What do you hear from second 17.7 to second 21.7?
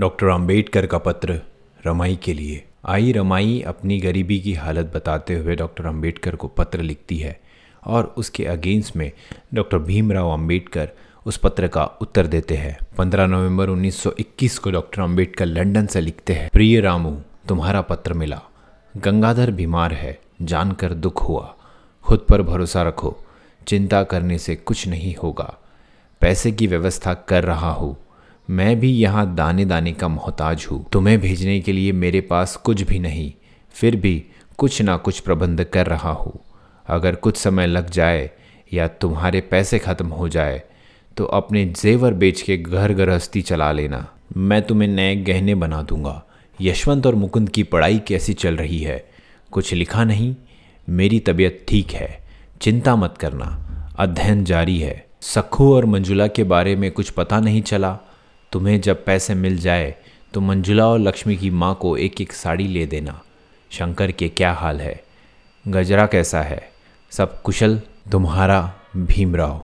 पत्र मिला। गंगाधर बीमार है, जानकर दुख हुआ।